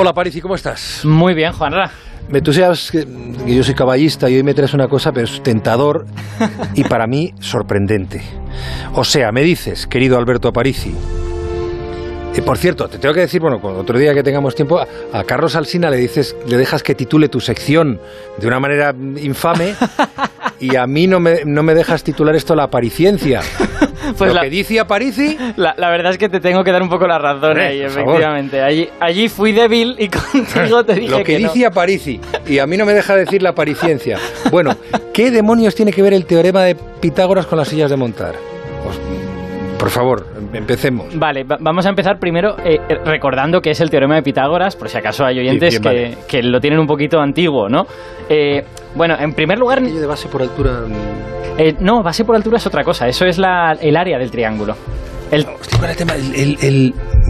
Hola, 0.00 0.12
Parisi, 0.12 0.40
¿cómo 0.40 0.54
estás? 0.54 1.04
Muy 1.04 1.34
bien, 1.34 1.52
Juanra. 1.52 1.90
Me, 2.28 2.40
tú 2.40 2.52
sabes 2.52 2.88
que, 2.92 3.04
que 3.44 3.52
yo 3.52 3.64
soy 3.64 3.74
caballista 3.74 4.30
y 4.30 4.36
hoy 4.36 4.44
me 4.44 4.54
traes 4.54 4.72
una 4.72 4.86
cosa, 4.86 5.10
pero 5.10 5.26
es 5.26 5.42
tentador 5.42 6.06
y 6.74 6.84
para 6.84 7.08
mí 7.08 7.34
sorprendente. 7.40 8.22
O 8.94 9.02
sea, 9.02 9.32
me 9.32 9.42
dices, 9.42 9.88
querido 9.88 10.16
Alberto 10.16 10.46
Aparici, 10.46 10.94
eh, 12.32 12.42
por 12.42 12.58
cierto, 12.58 12.86
te 12.86 12.98
tengo 12.98 13.12
que 13.12 13.22
decir, 13.22 13.40
bueno, 13.40 13.58
otro 13.60 13.98
día 13.98 14.14
que 14.14 14.22
tengamos 14.22 14.54
tiempo, 14.54 14.78
a, 14.78 14.86
a 15.12 15.24
Carlos 15.24 15.56
Alsina 15.56 15.90
le 15.90 15.96
dices, 15.96 16.36
le 16.46 16.56
dejas 16.56 16.84
que 16.84 16.94
titule 16.94 17.28
tu 17.28 17.40
sección 17.40 18.00
de 18.38 18.46
una 18.46 18.60
manera 18.60 18.94
infame 19.16 19.74
y 20.60 20.76
a 20.76 20.86
mí 20.86 21.08
no 21.08 21.18
me, 21.18 21.44
no 21.44 21.64
me 21.64 21.74
dejas 21.74 22.04
titular 22.04 22.36
esto 22.36 22.54
la 22.54 22.62
apariciencia. 22.62 23.40
Pues 24.16 24.28
Lo 24.30 24.34
la, 24.34 24.40
que 24.42 24.50
dice 24.50 24.80
Aparici, 24.80 25.36
la- 25.56 25.74
la 25.76 25.90
verdad 25.90 26.12
es 26.12 26.18
que 26.18 26.28
te 26.28 26.40
tengo 26.40 26.64
que 26.64 26.72
dar 26.72 26.82
un 26.82 26.88
poco 26.88 27.06
la 27.06 27.18
razón 27.18 27.50
Hombre, 27.50 27.66
ahí, 27.66 27.80
efectivamente. 27.82 28.60
Allí, 28.62 28.88
allí 29.00 29.28
fui 29.28 29.52
débil 29.52 29.96
y 29.98 30.08
contigo 30.32 30.84
te 30.84 30.94
dije 30.94 31.10
lo 31.18 31.24
que, 31.24 31.38
no. 31.38 31.52
dice 31.52 31.66
Aparici, 31.66 32.20
y 32.46 32.58
a 32.58 32.66
mí 32.66 32.76
no 32.76 32.84
me 32.86 32.94
deja 32.94 33.14
decir 33.16 33.42
la 33.42 33.50
apariciencia. 33.50 34.18
Bueno, 34.50 34.76
¿qué 35.12 35.30
demonios 35.30 35.74
tiene 35.74 35.92
que 35.92 36.02
ver 36.02 36.14
el 36.14 36.24
teorema 36.26 36.62
de 36.62 36.74
Pitágoras 36.74 37.46
con 37.46 37.58
las 37.58 37.68
sillas 37.68 37.90
de 37.90 37.96
montar? 37.96 38.34
Pues, 38.84 38.98
por 39.78 39.90
favor, 39.90 40.26
em- 40.36 40.56
empecemos. 40.56 41.06
Vale, 41.18 41.44
va- 41.44 41.58
vamos 41.60 41.86
a 41.86 41.90
empezar 41.90 42.18
primero 42.18 42.56
eh, 42.64 42.80
eh, 42.88 42.98
recordando 43.04 43.60
que 43.60 43.70
es 43.70 43.80
el 43.80 43.90
teorema 43.90 44.16
de 44.16 44.22
Pitágoras, 44.22 44.74
por 44.76 44.88
si 44.88 44.98
acaso 44.98 45.24
hay 45.24 45.38
oyentes 45.38 45.70
bien, 45.70 45.82
que, 45.82 45.88
vale. 45.88 46.18
que 46.26 46.42
lo 46.42 46.60
tienen 46.60 46.78
un 46.80 46.86
poquito 46.86 47.20
antiguo, 47.20 47.68
¿no? 47.68 47.86
Eh, 48.28 48.64
bueno, 48.94 49.16
en 49.20 49.32
primer 49.34 49.58
lugar, 49.58 49.80
de 49.82 50.06
base 50.06 50.28
por 50.28 50.42
altura. 50.42 50.80
Eh, 51.58 51.74
no, 51.80 52.02
base 52.02 52.24
por 52.24 52.34
altura 52.36 52.56
es 52.58 52.66
otra 52.66 52.82
cosa, 52.84 53.06
eso 53.08 53.26
es 53.26 53.36
la- 53.38 53.76
el 53.80 53.96
área 53.96 54.18
del 54.18 54.30
triángulo. 54.30 54.74
El, 55.30 55.44
tema. 55.96 56.14
El- 56.14 56.56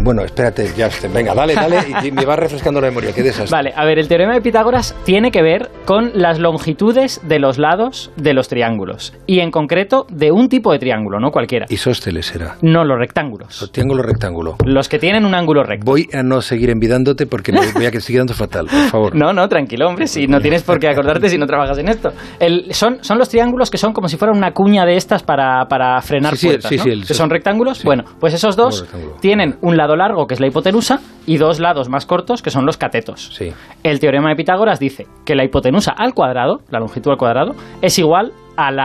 Bueno, 0.01 0.23
espérate, 0.23 0.71
ya. 0.77 0.89
Venga, 1.13 1.35
dale, 1.35 1.55
dale, 1.55 1.79
y 2.05 2.11
me 2.13 2.25
va 2.25 2.37
refrescando 2.37 2.81
la 2.81 2.89
memoria. 2.89 3.13
Qué 3.13 3.23
desastre. 3.23 3.51
Vale, 3.51 3.73
a 3.77 3.85
ver, 3.85 3.99
el 3.99 4.09
teorema 4.09 4.33
de 4.35 4.41
Pitágoras 4.41 4.95
tiene 5.05 5.31
que 5.31 5.43
ver 5.43 5.71
con 5.85 6.13
las 6.15 6.39
longitudes 6.39 7.21
de 7.25 7.39
los 7.39 7.59
lados 7.59 8.11
de 8.17 8.33
los 8.33 8.49
triángulos. 8.49 9.13
Y 9.27 9.41
en 9.41 9.51
concreto 9.51 10.07
de 10.11 10.33
un 10.33 10.49
tipo 10.49 10.73
de 10.73 10.79
triángulo, 10.79 11.21
no 11.21 11.31
cualquiera. 11.31 11.67
Isósceles 11.69 12.35
era. 12.35 12.57
No 12.63 12.85
los 12.85 12.99
rectángulos. 12.99 13.71
Triángulo 13.73 14.03
rectángulo. 14.03 14.57
Los 14.65 14.89
que 14.89 14.99
tienen 14.99 15.25
un 15.25 15.35
ángulo 15.35 15.63
recto. 15.65 15.85
Voy 15.85 16.09
a 16.13 16.23
no 16.23 16.41
seguir 16.43 16.71
envidándote 16.71 17.27
porque 17.27 17.53
me 17.53 17.61
voy 17.73 17.87
a 17.87 17.91
que 17.91 18.01
sigue 18.01 18.19
dando 18.19 18.35
fatal, 18.35 18.67
por 18.67 18.89
favor. 18.91 19.15
No, 19.17 19.33
no, 19.33 19.49
tranquilo, 19.49 19.89
hombre, 19.89 20.07
si 20.07 20.27
no 20.27 20.41
tienes 20.41 20.63
por 20.63 20.79
qué 20.79 20.89
acordarte 20.89 21.29
si 21.29 21.39
no 21.39 21.47
trabajas 21.47 21.79
en 21.79 21.89
esto. 21.89 22.13
El- 22.39 22.73
son, 22.73 22.99
son 23.03 23.19
los 23.19 23.29
triángulos 23.29 23.71
que 23.71 23.79
son 23.79 23.93
como 23.93 24.09
si 24.09 24.17
fuera 24.17 24.33
una 24.33 24.53
cuña 24.53 24.85
de 24.87 24.97
estas 24.97 25.23
para, 25.23 25.67
para 25.69 26.01
frenar 26.03 26.33
Sí, 26.37 26.39
sí, 26.39 26.47
puertas, 26.49 26.69
sí, 26.71 26.77
¿no? 26.77 26.85
el- 26.85 27.07
que 27.07 27.15
son 27.15 27.31
rectángulos. 27.31 27.83
Bueno, 27.85 28.05
pues 28.21 28.35
esos 28.35 28.57
dos 28.57 28.87
tienen 29.21 29.57
un 29.63 29.77
lado 29.77 29.88
largo, 29.97 30.27
que 30.27 30.35
es 30.35 30.41
la 30.41 30.47
hipotenusa, 30.47 31.01
y 31.27 31.37
dos 31.37 31.61
lados 31.61 31.89
más 31.89 32.07
cortos, 32.07 32.43
que 32.43 32.51
son 32.51 32.67
los 32.67 32.77
catetos. 32.77 33.31
Sí. 33.35 33.53
El 33.83 34.01
teorema 34.01 34.31
de 34.31 34.37
Pitágoras 34.37 34.79
dice 34.79 35.07
que 35.25 35.35
la 35.35 35.45
hipotenusa 35.45 35.93
al 35.93 36.15
cuadrado, 36.15 36.61
la 36.71 36.81
longitud 36.81 37.11
al 37.11 37.19
cuadrado, 37.19 37.55
es 37.83 37.99
igual 37.99 38.33
al 38.57 38.77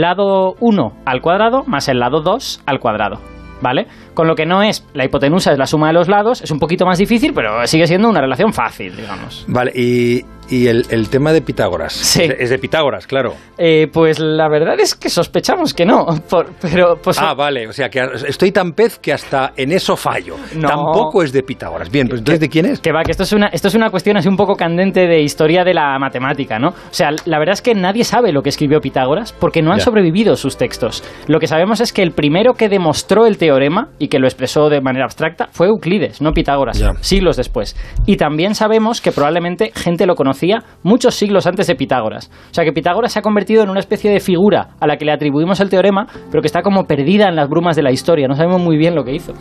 lado 0.00 0.56
1 0.58 0.92
al 1.04 1.20
cuadrado 1.20 1.62
más 1.66 1.88
el 1.88 2.00
lado 2.00 2.20
2 2.22 2.62
al 2.66 2.80
cuadrado. 2.80 3.20
¿Vale? 3.60 3.86
Con 4.14 4.26
lo 4.26 4.34
que 4.34 4.44
no 4.44 4.60
es, 4.64 4.84
la 4.92 5.04
hipotenusa 5.04 5.52
es 5.52 5.58
la 5.58 5.66
suma 5.66 5.86
de 5.86 5.92
los 5.92 6.08
lados, 6.08 6.42
es 6.42 6.50
un 6.50 6.58
poquito 6.58 6.84
más 6.84 6.98
difícil, 6.98 7.32
pero 7.32 7.64
sigue 7.68 7.86
siendo 7.86 8.08
una 8.08 8.20
relación 8.20 8.52
fácil, 8.52 8.96
digamos. 8.96 9.44
Vale, 9.46 9.70
y, 9.72 10.24
y 10.48 10.66
el, 10.66 10.84
el 10.90 11.08
tema 11.08 11.32
de 11.32 11.40
Pitágoras. 11.42 11.92
Sí. 11.92 12.22
Es 12.38 12.50
de 12.50 12.58
Pitágoras, 12.58 13.06
claro. 13.06 13.34
Eh, 13.58 13.86
pues 13.92 14.18
la 14.18 14.48
verdad 14.48 14.78
es 14.80 14.94
que 14.94 15.08
sospechamos 15.08 15.72
que 15.74 15.84
no, 15.86 16.04
por- 16.28 16.50
pero 16.60 16.96
pues, 17.02 17.18
Ah, 17.20 17.34
vale, 17.34 17.68
o 17.68 17.72
sea 17.72 17.88
que 17.88 18.00
estoy 18.26 18.52
tan 18.52 18.72
pez 18.72 18.98
que 18.98 19.12
hasta 19.12 19.52
en 19.56 19.72
eso 19.72 19.96
fallo. 19.96 20.36
No. 20.56 20.68
Tampoco 20.68 21.22
es 21.22 21.32
de 21.32 21.42
Pitágoras. 21.42 21.90
Bien, 21.90 22.08
pues 22.08 22.20
entonces 22.20 22.40
¿de 22.40 22.48
quién 22.48 22.66
es? 22.66 22.80
Que 22.80 22.92
va, 22.92 23.02
que 23.02 23.12
esto 23.12 23.22
es, 23.22 23.32
una, 23.32 23.46
esto 23.48 23.68
es 23.68 23.74
una 23.74 23.90
cuestión 23.90 24.16
así 24.16 24.28
un 24.28 24.36
poco 24.36 24.54
candente 24.56 25.06
de 25.06 25.22
historia 25.22 25.64
de 25.64 25.74
la 25.74 25.98
matemática, 25.98 26.58
¿no? 26.58 26.68
O 26.68 26.74
sea, 26.90 27.10
la 27.24 27.38
verdad 27.38 27.54
es 27.54 27.62
que 27.62 27.74
nadie 27.74 28.04
sabe 28.04 28.32
lo 28.32 28.42
que 28.42 28.48
escribió 28.50 28.80
Pitágoras 28.80 29.32
porque 29.32 29.62
no 29.62 29.72
han 29.72 29.78
Ya. 29.78 29.84
sobrevivido 29.84 30.36
sus 30.36 30.56
textos. 30.56 31.02
Lo 31.28 31.38
que 31.38 31.46
sabemos 31.46 31.80
es 31.80 31.92
que 31.92 32.02
el 32.02 32.12
primero 32.12 32.54
que 32.54 32.68
demostró 32.68 33.26
el 33.26 33.38
teorema 33.38 33.88
y 33.98 34.08
que 34.08 34.18
lo 34.18 34.26
expresó 34.26 34.68
de 34.68 34.80
manera 34.80 35.04
abstracta 35.04 35.48
fue 35.52 35.68
Euclides, 35.68 36.20
no 36.20 36.32
Pitágoras, 36.32 36.78
Ya. 36.78 36.92
siglos 37.00 37.36
después. 37.36 37.76
Y 38.06 38.16
también 38.16 38.54
sabemos 38.54 39.00
que 39.00 39.12
probablemente 39.12 39.72
gente 39.74 40.06
lo 40.06 40.14
conocía 40.32 40.62
muchos 40.82 41.14
siglos 41.14 41.46
antes 41.46 41.66
de 41.66 41.74
Pitágoras. 41.74 42.30
O 42.50 42.54
sea, 42.54 42.64
que 42.64 42.72
Pitágoras 42.72 43.12
se 43.12 43.18
ha 43.18 43.22
convertido 43.22 43.62
en 43.62 43.68
una 43.70 43.80
especie 43.80 44.10
de 44.10 44.18
figura 44.20 44.68
a 44.80 44.86
la 44.86 44.96
que 44.96 45.04
le 45.04 45.12
atribuimos 45.12 45.60
el 45.60 45.68
teorema, 45.68 46.06
pero 46.30 46.40
que 46.40 46.46
está 46.46 46.62
como 46.62 46.84
perdida 46.84 47.28
en 47.28 47.36
las 47.36 47.48
brumas 47.48 47.76
de 47.76 47.82
la 47.82 47.90
historia. 47.92 48.26
No 48.28 48.34
sabemos 48.34 48.60
muy 48.62 48.76
bien 48.78 48.94
lo 48.94 49.04
que 49.04 49.14
hizo. 49.14 49.34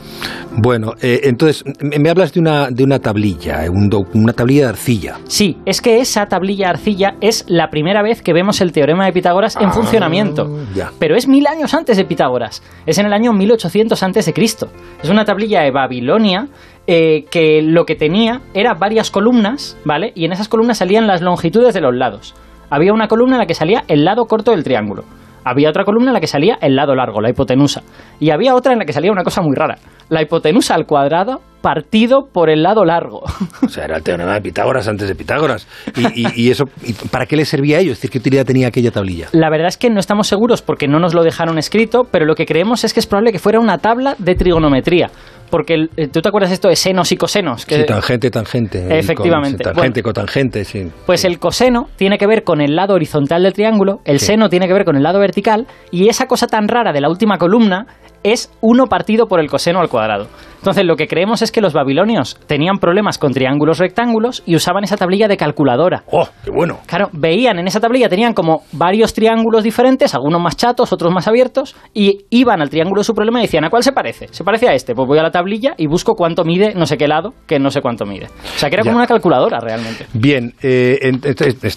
Bueno, 0.57 0.91
eh, 1.01 1.21
entonces 1.23 1.63
me 1.81 2.09
hablas 2.09 2.33
de 2.33 2.39
una, 2.41 2.69
de 2.69 2.83
una 2.83 2.99
tablilla, 2.99 3.65
eh, 3.65 3.69
una 3.69 4.33
tablilla 4.33 4.63
de 4.63 4.69
arcilla. 4.69 5.17
Sí, 5.27 5.57
es 5.65 5.81
que 5.81 5.99
esa 6.01 6.25
tablilla 6.25 6.69
arcilla 6.69 7.15
es 7.21 7.45
la 7.47 7.69
primera 7.69 8.01
vez 8.03 8.21
que 8.21 8.33
vemos 8.33 8.59
el 8.61 8.71
teorema 8.73 9.05
de 9.05 9.13
Pitágoras 9.13 9.55
en 9.55 9.69
Ah, 9.69 9.71
funcionamiento. 9.71 10.47
ya. 10.75 10.91
Pero 10.99 11.15
es 11.15 11.27
mil 11.27 11.47
años 11.47 11.73
antes 11.73 11.95
de 11.97 12.03
Pitágoras. 12.05 12.61
Es 12.85 12.97
en 12.97 13.05
el 13.05 13.13
año 13.13 13.31
1800 13.33 14.03
antes 14.03 14.25
de 14.25 14.33
Cristo. 14.33 14.67
Es 15.01 15.09
una 15.09 15.23
tablilla 15.23 15.61
de 15.61 15.71
Babilonia 15.71 16.47
eh, 16.87 17.25
que 17.29 17.61
lo 17.61 17.85
que 17.85 17.95
tenía 17.95 18.41
era 18.53 18.73
varias 18.73 19.11
columnas, 19.11 19.77
¿vale? 19.85 20.11
Y 20.15 20.25
en 20.25 20.31
esas 20.31 20.49
columnas 20.49 20.79
salían 20.79 21.07
las 21.07 21.21
longitudes 21.21 21.73
de 21.73 21.81
los 21.81 21.95
lados. 21.95 22.33
Había 22.69 22.93
una 22.93 23.07
columna 23.07 23.35
en 23.35 23.41
la 23.41 23.45
que 23.45 23.53
salía 23.53 23.83
el 23.87 24.05
lado 24.05 24.25
corto 24.25 24.51
del 24.51 24.63
triángulo. 24.63 25.03
Había 25.43 25.69
otra 25.69 25.83
columna 25.83 26.09
en 26.09 26.13
la 26.13 26.19
que 26.19 26.27
salía 26.27 26.57
el 26.61 26.75
lado 26.75 26.95
largo, 26.95 27.21
la 27.21 27.29
hipotenusa. 27.29 27.81
Y 28.19 28.29
había 28.29 28.55
otra 28.55 28.73
en 28.73 28.79
la 28.79 28.85
que 28.85 28.93
salía 28.93 29.11
una 29.11 29.23
cosa 29.23 29.41
muy 29.41 29.55
rara. 29.55 29.77
La 30.09 30.21
hipotenusa 30.21 30.75
al 30.75 30.85
cuadrado 30.85 31.41
partido 31.61 32.27
por 32.31 32.49
el 32.49 32.63
lado 32.63 32.83
largo. 32.85 33.21
O 33.63 33.69
sea, 33.69 33.85
era 33.85 33.97
el 33.97 34.03
teorema 34.03 34.33
de 34.33 34.41
Pitágoras 34.41 34.87
antes 34.87 35.07
de 35.07 35.15
Pitágoras. 35.15 35.67
Y, 35.95 36.21
y- 36.21 36.47
y 36.47 36.51
eso, 36.51 36.65
y 36.83 36.93
¿para 36.93 37.25
qué 37.25 37.35
le 37.35 37.45
servía 37.45 37.77
a 37.77 37.79
ellos? 37.79 37.93
Es 37.93 37.97
decir, 37.99 38.11
¿qué 38.11 38.17
utilidad 38.19 38.45
tenía 38.45 38.67
aquella 38.67 38.91
tablilla? 38.91 39.27
La 39.31 39.49
verdad 39.49 39.67
es 39.67 39.77
que 39.77 39.89
no 39.89 39.99
estamos 39.99 40.27
seguros 40.27 40.61
porque 40.61 40.87
no 40.87 40.99
nos 40.99 41.13
lo 41.13 41.23
dejaron 41.23 41.57
escrito, 41.57 42.03
pero 42.09 42.25
lo 42.25 42.35
que 42.35 42.45
creemos 42.45 42.83
es 42.83 42.93
que 42.93 42.99
es 42.99 43.07
probable 43.07 43.31
que 43.31 43.39
fuera 43.39 43.59
una 43.59 43.77
tabla 43.77 44.15
de 44.17 44.35
trigonometría. 44.35 45.09
Porque 45.49 45.87
eh, 45.97 46.07
tú 46.07 46.21
te 46.21 46.29
acuerdas 46.29 46.49
de 46.49 46.53
esto 46.53 46.69
de 46.69 46.77
senos 46.77 47.11
y 47.11 47.17
cosenos. 47.17 47.65
Que, 47.65 47.81
Sí, 47.81 47.85
tangente, 47.85 48.31
tangente. 48.31 48.97
Efectivamente. 48.99 49.63
con- 49.65 49.73
tangente, 49.73 50.01
Bueno. 50.01 50.13
cotangente, 50.13 50.63
sí. 50.63 50.89
Pues 51.05 51.25
el 51.25 51.39
coseno 51.39 51.89
tiene 51.97 52.17
que 52.17 52.25
ver 52.25 52.45
con 52.45 52.61
el 52.61 52.73
lado 52.77 52.93
horizontal 52.93 53.43
del 53.43 53.51
triángulo, 53.51 53.99
el 54.05 54.19
Sí. 54.19 54.27
seno 54.27 54.47
tiene 54.49 54.67
que 54.67 54.73
ver 54.73 54.85
con 54.85 54.95
el 54.95 55.03
lado 55.03 55.19
vertical, 55.19 55.67
y 55.91 56.07
esa 56.07 56.25
cosa 56.27 56.47
tan 56.47 56.69
rara 56.69 56.93
de 56.93 57.01
la 57.01 57.09
última 57.09 57.37
columna 57.37 57.85
es 58.23 58.51
uno 58.61 58.85
partido 58.85 59.27
por 59.27 59.39
el 59.39 59.49
coseno 59.49 59.79
al 59.79 59.89
cuadrado. 59.89 60.27
Entonces 60.59 60.85
lo 60.85 60.95
que 60.95 61.07
creemos 61.07 61.41
es 61.41 61.51
que 61.51 61.59
los 61.59 61.73
babilonios 61.73 62.37
tenían 62.45 62.77
problemas 62.77 63.17
con 63.17 63.33
triángulos 63.33 63.79
rectángulos 63.79 64.43
y 64.45 64.55
usaban 64.55 64.83
esa 64.83 64.95
tablilla 64.95 65.27
de 65.27 65.35
calculadora. 65.35 66.03
¡Oh, 66.11 66.27
qué 66.45 66.51
bueno! 66.51 66.77
Claro, 66.85 67.09
veían 67.13 67.57
en 67.57 67.65
esa 67.65 67.79
tablilla, 67.79 68.09
tenían 68.09 68.33
como 68.33 68.61
varios 68.71 69.13
triángulos 69.15 69.63
diferentes, 69.63 70.13
algunos 70.13 70.39
más 70.39 70.55
chatos, 70.55 70.93
otros 70.93 71.11
más 71.11 71.27
abiertos, 71.27 71.75
y 71.95 72.25
iban 72.29 72.61
al 72.61 72.69
triángulo 72.69 72.99
de 73.01 73.05
su 73.05 73.15
problema 73.15 73.39
y 73.39 73.43
decían, 73.43 73.63
¿a 73.65 73.71
cuál 73.71 73.81
se 73.81 73.91
parece? 73.91 74.27
¿Se 74.29 74.43
parece 74.43 74.67
a 74.69 74.73
este? 74.75 74.93
Pues 74.93 75.07
voy 75.07 75.17
a 75.17 75.23
la 75.23 75.31
tablilla 75.31 75.73
y 75.77 75.87
busco 75.87 76.13
cuánto 76.13 76.43
mide 76.43 76.75
no 76.75 76.85
sé 76.85 76.95
qué 76.95 77.07
lado, 77.07 77.33
que 77.47 77.57
no 77.57 77.71
sé 77.71 77.81
cuánto 77.81 78.05
mide. 78.05 78.27
O 78.27 78.59
sea, 78.59 78.69
que 78.69 78.75
era 78.75 78.83
Ya. 78.83 78.91
como 78.91 78.97
una 78.99 79.07
calculadora 79.07 79.59
realmente. 79.59 80.05
Bien, 80.13 80.53
eh, 80.61 81.11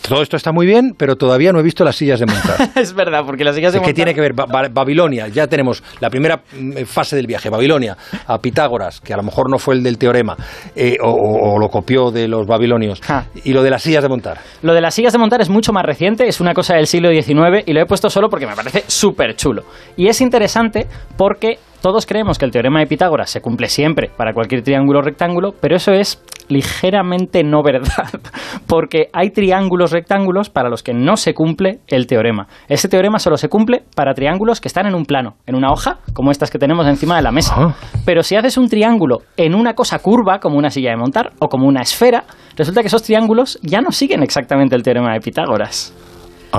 todo 0.07 0.21
esto 0.23 0.37
está 0.37 0.53
muy 0.53 0.67
bien, 0.67 0.93
pero 0.99 1.17
todavía 1.17 1.53
no 1.53 1.61
he 1.61 1.63
visto 1.63 1.85
las 1.85 1.97
sillas 1.97 2.21
de 2.21 2.27
montar. 2.27 2.69
es 2.77 2.93
verdad, 2.95 3.23
porque 3.25 3.45
las 3.45 3.57
sillas 3.57 3.73
de 3.73 3.79
¿Qué 3.79 3.87
montar- 3.87 3.95
tiene 3.95 4.15
que 4.15 4.21
ver? 4.21 4.35
Ba- 4.35 4.45
Ba- 4.47 4.69
Babilonia, 4.71 5.29
ya 5.29 5.47
tenemos 5.47 5.83
la 6.01 6.11
primera 6.11 6.34
mm, 6.37 6.85
fase 6.85 7.17
del 7.17 7.27
viaje, 7.27 7.51
Babilonia, 7.51 7.97
a 8.27 8.39
Pitágoras, 8.39 9.01
que 9.01 9.13
a 9.13 9.17
lo 9.17 9.23
mejor 9.23 9.51
no 9.51 9.59
fue 9.59 9.75
el 9.75 9.83
del 9.83 9.99
teorema, 9.99 10.37
eh, 10.75 10.97
o, 11.01 11.59
lo 11.59 11.69
copió 11.69 12.11
de 12.11 12.29
los 12.29 12.47
babilonios, 12.47 13.01
y 13.45 13.53
lo 13.53 13.63
de 13.63 13.71
las 13.71 13.83
sillas 13.83 14.03
de 14.03 14.09
montar. 14.09 14.39
Lo 14.63 14.75
de 14.75 14.81
las 14.81 14.95
sillas 14.95 15.13
de 15.13 15.19
montar 15.19 15.41
es 15.41 15.49
mucho 15.49 15.73
más 15.73 15.85
reciente, 15.85 16.27
es 16.27 16.41
una 16.41 16.55
cosa 16.55 16.75
del 16.75 16.87
siglo 16.87 17.11
XIX 17.11 17.63
y 17.67 17.73
lo 17.73 17.81
he 17.81 17.87
puesto 17.87 18.11
solo 18.11 18.29
porque 18.29 18.47
me 18.47 18.55
parece 18.55 18.85
súper 18.87 19.37
chulo. 19.37 19.65
Y 19.97 20.09
es 20.09 20.21
interesante 20.21 20.87
porque 21.17 21.59
todos 21.85 22.07
creemos 22.07 22.39
que 22.39 22.47
el 22.47 22.51
teorema 22.51 22.81
de 22.81 22.87
Pitágoras 22.87 23.29
se 23.29 23.43
cumple 23.43 23.69
siempre 23.69 24.09
para 24.17 24.33
cualquier 24.33 24.63
triángulo 24.63 25.01
o 25.01 25.03
rectángulo, 25.03 25.53
pero 25.61 25.77
eso 25.77 25.93
es 25.93 26.25
ligeramente 26.49 27.45
no 27.45 27.63
verdad, 27.63 28.09
porque 28.67 29.11
hay 29.13 29.29
triángulos 29.29 29.93
rectángulos 29.93 30.49
para 30.49 30.71
los 30.71 30.83
que 30.83 30.95
no 30.95 31.19
se 31.19 31.35
cumple 31.35 31.81
el 31.89 32.07
teorema. 32.07 32.47
Ese 32.71 32.89
teorema 32.89 33.19
solo 33.19 33.37
se 33.37 33.51
cumple 33.51 33.83
para 33.95 34.15
triángulos 34.15 34.63
que 34.63 34.69
están 34.69 34.87
en 34.87 34.95
un 34.95 35.05
plano, 35.05 35.35
en 35.45 35.57
una 35.57 35.73
hoja, 35.73 35.99
como 36.15 36.31
estas 36.31 36.51
que 36.51 36.59
tenemos 36.59 36.87
encima 36.87 37.17
de 37.17 37.23
la 37.23 37.33
mesa. 37.33 37.55
Ah. 37.55 37.75
Pero 38.07 38.23
si 38.23 38.35
haces 38.35 38.57
un 38.57 38.71
triángulo 38.71 39.19
en 39.37 39.55
una 39.55 39.75
cosa 39.75 39.99
curva, 39.99 40.39
como 40.39 40.57
una 40.57 40.71
silla 40.71 40.89
de 40.89 40.97
montar, 40.97 41.33
o 41.39 41.51
como 41.51 41.69
una 41.69 41.83
esfera, 41.83 42.25
resulta 42.57 42.81
que 42.81 42.87
esos 42.87 43.03
triángulos 43.03 43.59
ya 43.61 43.83
no 43.83 43.93
siguen 43.93 44.23
exactamente 44.23 44.75
el 44.75 44.83
teorema 44.83 45.13
de 45.13 45.21
Pitágoras. 45.21 45.93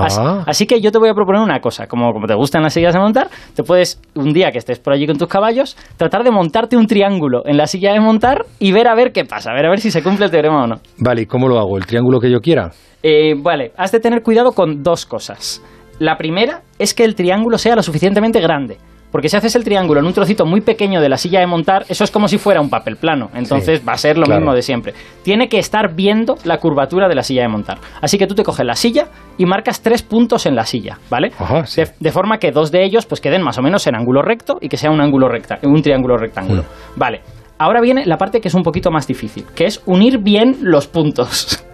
Así, 0.04 0.20
Ah. 0.20 0.42
así 0.46 0.66
que 0.66 0.80
yo 0.80 0.90
te 0.92 0.98
voy 0.98 1.08
a 1.08 1.14
proponer 1.14 1.40
una 1.42 1.60
cosa, 1.60 1.86
como, 1.86 2.12
como 2.12 2.26
te 2.26 2.34
gustan 2.34 2.62
las 2.62 2.72
sillas 2.74 2.94
de 2.94 3.00
montar, 3.00 3.28
te 3.54 3.62
puedes, 3.62 4.00
un 4.14 4.32
día 4.32 4.50
que 4.50 4.58
estés 4.58 4.78
por 4.78 4.92
allí 4.92 5.06
con 5.06 5.16
tus 5.16 5.28
caballos, 5.28 5.76
tratar 5.96 6.22
de 6.24 6.30
montarte 6.30 6.76
un 6.76 6.86
triángulo 6.86 7.42
en 7.46 7.56
la 7.56 7.66
silla 7.66 7.92
de 7.92 8.00
montar 8.00 8.44
y 8.58 8.72
ver 8.72 8.88
a 8.88 8.94
ver 8.94 9.12
qué 9.12 9.24
pasa, 9.24 9.50
a 9.50 9.54
ver 9.54 9.66
a 9.66 9.70
ver 9.70 9.80
si 9.80 9.90
se 9.90 10.02
cumple 10.02 10.26
el 10.26 10.30
teorema 10.30 10.64
o 10.64 10.66
no. 10.66 10.76
Vale, 10.98 11.22
¿y 11.22 11.26
cómo 11.26 11.48
lo 11.48 11.58
hago? 11.58 11.76
¿El 11.76 11.86
triángulo 11.86 12.20
que 12.20 12.30
yo 12.30 12.40
quiera? 12.40 12.70
Eh, 13.02 13.34
vale, 13.40 13.72
has 13.76 13.92
de 13.92 14.00
tener 14.00 14.22
cuidado 14.22 14.52
con 14.52 14.82
dos 14.82 15.06
cosas. 15.06 15.62
La 15.98 16.16
primera 16.16 16.62
es 16.78 16.92
que 16.92 17.04
el 17.04 17.14
triángulo 17.14 17.56
sea 17.56 17.74
lo 17.76 17.82
suficientemente 17.82 18.40
grande. 18.40 18.76
Porque 19.16 19.30
si 19.30 19.36
haces 19.38 19.56
el 19.56 19.64
triángulo 19.64 20.00
en 20.00 20.06
un 20.06 20.12
trocito 20.12 20.44
muy 20.44 20.60
pequeño 20.60 21.00
de 21.00 21.08
la 21.08 21.16
silla 21.16 21.40
de 21.40 21.46
montar, 21.46 21.86
eso 21.88 22.04
es 22.04 22.10
como 22.10 22.28
si 22.28 22.36
fuera 22.36 22.60
un 22.60 22.68
papel 22.68 22.96
plano. 22.96 23.30
Entonces 23.32 23.80
va 23.80 23.94
a 23.94 23.96
ser 23.96 24.18
lo 24.18 24.24
claro. 24.26 24.42
mismo 24.42 24.54
de 24.54 24.60
siempre. 24.60 24.92
Tiene 25.22 25.48
que 25.48 25.58
estar 25.58 25.94
viendo 25.94 26.36
la 26.44 26.58
curvatura 26.58 27.08
de 27.08 27.14
la 27.14 27.22
silla 27.22 27.40
de 27.40 27.48
montar. 27.48 27.78
Así 28.02 28.18
que 28.18 28.26
tú 28.26 28.34
te 28.34 28.42
coges 28.42 28.66
la 28.66 28.74
silla 28.74 29.06
y 29.38 29.46
marcas 29.46 29.80
tres 29.80 30.02
puntos 30.02 30.44
en 30.44 30.54
la 30.54 30.66
silla, 30.66 30.98
¿vale? 31.08 31.32
Ajá, 31.38 31.64
sí. 31.64 31.80
de, 31.80 31.92
de 31.98 32.12
forma 32.12 32.36
que 32.36 32.50
dos 32.50 32.70
de 32.70 32.84
ellos 32.84 33.06
pues 33.06 33.22
queden 33.22 33.40
más 33.40 33.56
o 33.56 33.62
menos 33.62 33.86
en 33.86 33.94
ángulo 33.94 34.20
recto 34.20 34.58
y 34.60 34.68
que 34.68 34.76
sea 34.76 34.90
un 34.90 35.00
ángulo 35.00 35.30
recta, 35.30 35.60
un 35.62 35.80
triángulo 35.80 36.18
rectángulo. 36.18 36.64
Mm. 36.64 36.98
Vale. 36.98 37.22
Ahora 37.56 37.80
viene 37.80 38.04
la 38.04 38.18
parte 38.18 38.42
que 38.42 38.48
es 38.48 38.54
un 38.54 38.64
poquito 38.64 38.90
más 38.90 39.06
difícil, 39.06 39.46
que 39.54 39.64
es 39.64 39.80
unir 39.86 40.18
bien 40.18 40.58
los 40.60 40.88
puntos. 40.88 41.64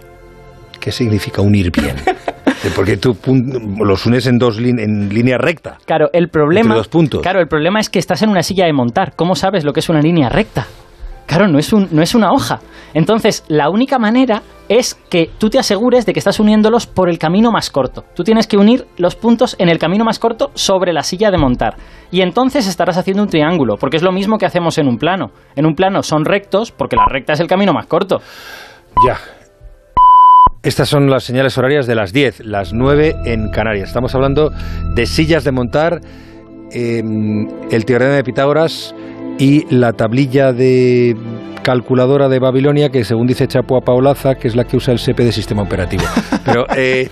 ¿Qué 0.79 0.93
significa 0.93 1.41
unir 1.41 1.71
bien? 1.71 1.97
Eh, 2.63 2.71
Porque 2.75 2.97
tú 2.97 3.17
los 3.83 4.05
unes 4.05 4.25
en 4.27 4.37
dos 4.37 4.57
en 4.57 5.09
línea 5.09 5.37
recta. 5.37 5.77
Claro, 5.85 6.09
el 6.13 6.29
problema. 6.29 6.67
Entre 6.67 6.77
dos 6.77 6.87
puntos. 6.87 7.21
Claro, 7.21 7.41
el 7.41 7.47
problema 7.47 7.79
es 7.79 7.89
que 7.89 7.99
estás 7.99 8.21
en 8.21 8.29
una 8.29 8.43
silla 8.43 8.65
de 8.65 8.73
montar. 8.73 9.13
¿Cómo 9.15 9.35
sabes 9.35 9.65
lo 9.65 9.73
que 9.73 9.81
es 9.81 9.89
una 9.89 10.01
línea 10.01 10.29
recta? 10.29 10.65
Claro, 11.25 11.47
no 11.47 11.57
es, 11.57 11.71
un, 11.71 11.87
no 11.91 12.01
es 12.01 12.15
una 12.15 12.31
hoja. 12.31 12.59
Entonces, 12.93 13.43
la 13.47 13.69
única 13.69 13.97
manera 13.97 14.43
es 14.69 14.95
que 15.09 15.29
tú 15.37 15.49
te 15.49 15.57
asegures 15.57 16.05
de 16.05 16.13
que 16.13 16.19
estás 16.19 16.39
uniéndolos 16.39 16.85
por 16.85 17.09
el 17.09 17.17
camino 17.17 17.51
más 17.51 17.69
corto. 17.69 18.03
Tú 18.13 18.23
tienes 18.23 18.45
que 18.45 18.57
unir 18.57 18.85
los 18.97 19.15
puntos 19.15 19.55
en 19.57 19.69
el 19.69 19.79
camino 19.79 20.03
más 20.03 20.19
corto 20.19 20.51
sobre 20.53 20.93
la 20.93 21.01
silla 21.01 21.31
de 21.31 21.37
montar. 21.37 21.75
Y 22.11 22.21
entonces 22.21 22.67
estarás 22.67 22.97
haciendo 22.97 23.23
un 23.23 23.29
triángulo, 23.29 23.77
porque 23.77 23.97
es 23.97 24.03
lo 24.03 24.11
mismo 24.11 24.37
que 24.37 24.45
hacemos 24.45 24.77
en 24.77 24.87
un 24.87 24.97
plano. 24.97 25.31
En 25.55 25.65
un 25.65 25.75
plano 25.75 26.03
son 26.03 26.25
rectos, 26.25 26.71
porque 26.71 26.97
la 26.97 27.05
recta 27.09 27.33
es 27.33 27.39
el 27.39 27.47
camino 27.47 27.73
más 27.73 27.87
corto. 27.87 28.21
Ya. 29.07 29.17
Estas 30.63 30.87
son 30.87 31.09
las 31.09 31.25
señales 31.25 31.57
horarias 31.57 31.87
de 31.87 31.95
las 31.95 32.13
10, 32.13 32.45
las 32.45 32.71
9 32.71 33.17
en 33.25 33.49
Canarias. 33.49 33.89
Estamos 33.89 34.15
hablando 34.15 34.53
de 34.95 35.05
sillas 35.05 35.43
de 35.43 35.51
montar, 35.51 35.99
em, 36.71 37.49
el 37.69 37.83
teorema 37.83 38.13
de 38.13 38.23
Pitágoras 38.23 38.95
y 39.37 39.65
la 39.75 39.91
tablilla 39.91 40.53
de 40.53 41.17
calculadora 41.63 42.29
de 42.29 42.39
Babilonia 42.39 42.89
que 42.89 43.03
según 43.03 43.27
dice 43.27 43.45
Chapua 43.45 43.81
Paolaza, 43.81 44.35
que 44.35 44.47
es 44.47 44.55
la 44.55 44.63
que 44.63 44.77
usa 44.77 44.93
el 44.93 44.99
SEPE 44.99 45.25
de 45.25 45.31
sistema 45.33 45.63
operativo. 45.63 46.03
Pero 46.45 46.65
eh, 46.77 47.09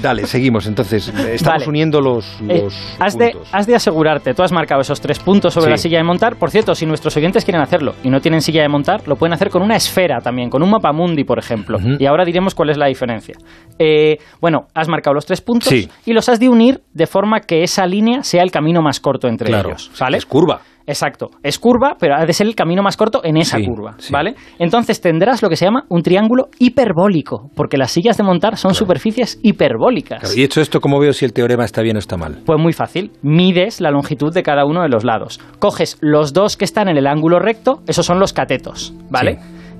dale, 0.00 0.26
seguimos. 0.26 0.66
Entonces, 0.66 1.08
estamos 1.08 1.42
Vale. 1.60 1.68
uniendo 1.68 2.00
los, 2.00 2.40
Eh, 2.48 2.62
los 2.62 2.96
has, 2.98 3.18
de, 3.18 3.36
has 3.52 3.66
de 3.66 3.74
asegurarte, 3.74 4.34
tú 4.34 4.42
has 4.42 4.52
marcado 4.52 4.80
esos 4.80 5.00
tres 5.00 5.18
puntos 5.18 5.52
sobre 5.54 5.66
Sí. 5.66 5.70
la 5.72 5.76
silla 5.76 5.98
de 5.98 6.04
montar. 6.04 6.36
Por 6.36 6.50
cierto, 6.50 6.74
si 6.74 6.86
nuestros 6.86 7.16
oyentes 7.16 7.44
quieren 7.44 7.62
hacerlo 7.62 7.94
y 8.02 8.10
no 8.10 8.20
tienen 8.20 8.40
silla 8.40 8.62
de 8.62 8.68
montar, 8.68 9.06
lo 9.06 9.16
pueden 9.16 9.32
hacer 9.34 9.50
con 9.50 9.62
una 9.62 9.76
esfera 9.76 10.20
también, 10.20 10.48
con 10.50 10.62
un 10.62 10.70
mapamundi, 10.70 11.24
por 11.24 11.38
ejemplo. 11.38 11.78
Y 11.98 12.06
ahora 12.06 12.24
diremos 12.24 12.54
cuál 12.54 12.70
es 12.70 12.76
la 12.78 12.86
diferencia. 12.86 13.34
Eh, 13.78 14.18
bueno, 14.40 14.66
has 14.74 14.88
marcado 14.88 15.14
los 15.14 15.26
tres 15.26 15.40
puntos 15.40 15.68
Sí. 15.68 15.88
y 16.06 16.12
los 16.12 16.28
has 16.28 16.38
de 16.40 16.48
unir 16.48 16.80
de 16.92 17.06
forma 17.06 17.40
que 17.40 17.62
esa 17.62 17.86
línea 17.86 18.22
sea 18.22 18.42
el 18.42 18.50
camino 18.50 18.82
más 18.82 19.00
corto 19.00 19.28
entre 19.28 19.48
Claro, 19.48 19.70
ellos. 19.70 19.90
¿vale? 19.98 20.18
es 20.18 20.26
curva. 20.26 20.60
Exacto. 20.86 21.30
Es 21.42 21.58
curva, 21.58 21.96
pero 21.98 22.16
ha 22.16 22.24
de 22.26 22.32
ser 22.32 22.46
el 22.46 22.54
camino 22.54 22.82
más 22.82 22.96
corto 22.96 23.20
en 23.24 23.36
esa 23.36 23.58
Sí, 23.58 23.64
curva, 23.64 23.94
sí. 23.98 24.12
¿vale? 24.12 24.34
Entonces 24.58 25.00
tendrás 25.00 25.42
lo 25.42 25.48
que 25.48 25.56
se 25.56 25.64
llama 25.64 25.84
un 25.88 26.02
triángulo 26.02 26.48
hiperbólico, 26.58 27.50
porque 27.54 27.76
las 27.76 27.90
sillas 27.92 28.16
de 28.16 28.24
montar 28.24 28.56
son 28.56 28.74
superficies 28.74 29.38
hiperbólicas. 29.42 30.20
Claro, 30.20 30.34
y 30.36 30.42
hecho 30.42 30.60
esto, 30.60 30.80
¿cómo 30.80 30.98
veo 30.98 31.12
si 31.12 31.24
el 31.24 31.32
teorema 31.32 31.64
está 31.64 31.82
bien 31.82 31.96
o 31.96 31.98
está 31.98 32.16
mal? 32.16 32.38
Pues 32.44 32.60
muy 32.60 32.72
fácil. 32.72 33.12
Mides 33.22 33.80
la 33.80 33.90
longitud 33.90 34.32
de 34.32 34.42
cada 34.42 34.64
uno 34.64 34.82
de 34.82 34.88
los 34.88 35.04
lados. 35.04 35.40
Coges 35.58 35.98
los 36.00 36.32
dos 36.32 36.56
que 36.56 36.64
están 36.64 36.88
en 36.88 36.96
el 36.96 37.06
ángulo 37.06 37.38
recto, 37.38 37.82
esos 37.86 38.04
son 38.06 38.18
los 38.18 38.32
catetos, 38.32 38.94
¿vale? 39.10 39.38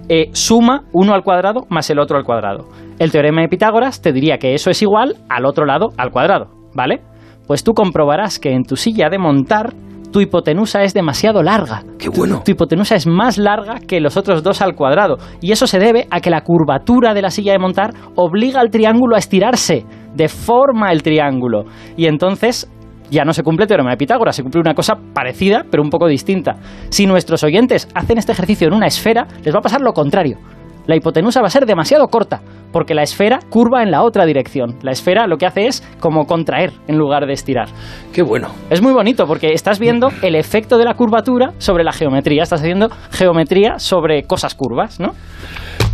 Eh, 0.08 0.30
suma 0.32 0.84
uno 0.92 1.14
al 1.14 1.22
cuadrado 1.22 1.66
más 1.68 1.88
el 1.90 1.98
otro 1.98 2.16
al 2.16 2.24
cuadrado. 2.24 2.68
El 2.98 3.12
teorema 3.12 3.40
de 3.40 3.48
Pitágoras 3.48 4.02
te 4.02 4.12
diría 4.12 4.38
que 4.38 4.54
eso 4.54 4.70
es 4.70 4.82
igual 4.82 5.16
al 5.28 5.46
otro 5.46 5.64
lado 5.64 5.92
al 5.96 6.10
cuadrado, 6.10 6.48
¿vale? 6.74 7.00
Pues 7.46 7.64
tú 7.64 7.72
comprobarás 7.72 8.38
que 8.38 8.50
en 8.52 8.64
tu 8.64 8.76
silla 8.76 9.08
de 9.10 9.18
montar 9.18 9.74
tu 10.12 10.20
hipotenusa 10.20 10.82
es 10.82 10.94
demasiado 10.94 11.42
larga. 11.42 11.82
¡Qué 11.98 12.08
bueno! 12.08 12.42
Tu 12.44 12.52
hipotenusa 12.52 12.94
es 12.94 13.06
más 13.06 13.38
larga 13.38 13.80
que 13.80 14.00
los 14.00 14.16
otros 14.16 14.42
dos 14.42 14.62
al 14.62 14.74
cuadrado. 14.74 15.16
Y 15.40 15.52
eso 15.52 15.66
se 15.66 15.78
debe 15.78 16.06
a 16.10 16.20
que 16.20 16.30
la 16.30 16.42
curvatura 16.42 17.14
de 17.14 17.22
la 17.22 17.30
silla 17.30 17.52
de 17.52 17.58
montar 17.58 17.92
obliga 18.14 18.60
al 18.60 18.70
triángulo 18.70 19.16
a 19.16 19.18
estirarse, 19.18 19.84
deforma 20.14 20.92
el 20.92 21.02
triángulo. 21.02 21.64
Y 21.96 22.06
entonces 22.06 22.70
ya 23.10 23.24
no 23.24 23.32
se 23.32 23.42
cumple 23.42 23.64
el 23.64 23.68
teorema 23.68 23.90
de 23.90 23.96
Pitágoras, 23.96 24.36
se 24.36 24.42
cumple 24.42 24.60
una 24.60 24.74
cosa 24.74 24.94
parecida, 25.12 25.64
pero 25.70 25.82
un 25.82 25.90
poco 25.90 26.06
distinta. 26.06 26.56
Si 26.88 27.06
nuestros 27.06 27.42
oyentes 27.42 27.88
hacen 27.94 28.18
este 28.18 28.32
ejercicio 28.32 28.68
en 28.68 28.74
una 28.74 28.86
esfera, 28.86 29.26
les 29.44 29.54
va 29.54 29.58
a 29.58 29.62
pasar 29.62 29.80
lo 29.80 29.92
contrario. 29.92 30.38
La 30.86 30.96
hipotenusa 30.96 31.40
va 31.40 31.46
a 31.46 31.50
ser 31.50 31.64
demasiado 31.64 32.08
corta, 32.08 32.40
porque 32.72 32.94
la 32.94 33.02
esfera 33.02 33.38
curva 33.50 33.82
en 33.82 33.90
la 33.90 34.02
otra 34.02 34.26
dirección. 34.26 34.78
La 34.82 34.90
esfera 34.90 35.26
lo 35.26 35.36
que 35.36 35.46
hace 35.46 35.66
es 35.66 35.80
como 36.00 36.26
contraer 36.26 36.72
en 36.88 36.98
lugar 36.98 37.26
de 37.26 37.32
estirar. 37.32 37.68
¡Qué 38.12 38.22
bueno! 38.22 38.48
Es 38.68 38.82
muy 38.82 38.92
bonito 38.92 39.26
porque 39.26 39.52
estás 39.52 39.78
viendo 39.78 40.08
el 40.22 40.34
efecto 40.34 40.78
de 40.78 40.84
la 40.84 40.94
curvatura 40.94 41.52
sobre 41.58 41.84
la 41.84 41.92
geometría. 41.92 42.42
Estás 42.42 42.60
haciendo 42.60 42.90
geometría 43.10 43.78
sobre 43.78 44.24
cosas 44.24 44.54
curvas, 44.54 44.98
¿no? 44.98 45.12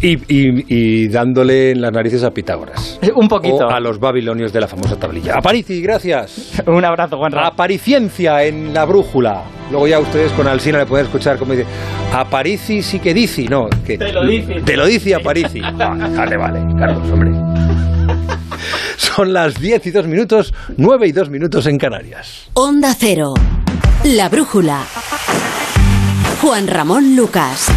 Y, 0.00 0.14
y- 0.32 0.64
y 0.68 1.08
dándole 1.08 1.72
en 1.72 1.80
las 1.80 1.90
narices 1.92 2.22
a 2.22 2.30
Pitágoras. 2.30 3.00
Un 3.16 3.26
poquito. 3.28 3.66
O 3.66 3.70
a 3.70 3.80
los 3.80 3.98
babilonios 3.98 4.52
de 4.52 4.60
la 4.60 4.68
famosa 4.68 4.96
tablilla. 4.96 5.34
Aparici, 5.36 5.80
gracias. 5.82 6.62
Un 6.66 6.84
abrazo, 6.84 7.16
Juanra. 7.16 7.46
Apariciencia 7.48 8.44
en 8.44 8.72
la 8.72 8.84
brújula. 8.84 9.42
Luego 9.70 9.88
ya 9.88 9.98
ustedes 9.98 10.32
con 10.32 10.46
Alsina 10.46 10.78
le 10.78 10.86
pueden 10.86 11.06
escuchar 11.06 11.36
como 11.38 11.52
dice, 11.52 11.66
Aparici 12.14 12.80
sí 12.82 13.00
que 13.00 13.12
dice, 13.12 13.44
no, 13.50 13.66
que 13.84 13.98
Te 13.98 14.12
lo 14.12 14.24
dice. 14.26 14.54
Te 14.64 14.76
lo 14.76 14.86
dice 14.86 15.14
Aparici. 15.14 15.60
Ah, 15.62 15.94
vale, 16.16 16.36
vale, 16.36 16.60
Carlos, 16.78 17.10
hombre. 17.10 17.30
Son 18.96 19.32
las 19.32 19.60
10 19.60 19.86
y 19.86 19.90
2 19.90 20.06
minutos, 20.06 20.54
9 20.76 21.06
y 21.08 21.12
2 21.12 21.28
minutos 21.30 21.66
en 21.66 21.76
Canarias. 21.76 22.50
Onda 22.54 22.94
Cero. 22.98 23.34
La 24.04 24.28
brújula. 24.28 24.84
Juan 26.40 26.68
Ramón 26.68 27.16
Lucas. 27.16 27.68